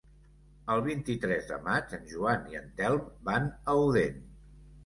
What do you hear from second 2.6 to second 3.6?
en Telm van